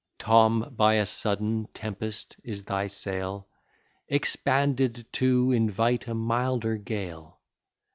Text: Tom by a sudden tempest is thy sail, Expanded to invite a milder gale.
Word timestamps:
Tom 0.17 0.73
by 0.75 0.95
a 0.95 1.05
sudden 1.05 1.67
tempest 1.75 2.35
is 2.43 2.63
thy 2.63 2.87
sail, 2.87 3.47
Expanded 4.07 5.05
to 5.13 5.51
invite 5.51 6.07
a 6.07 6.15
milder 6.15 6.75
gale. 6.77 7.39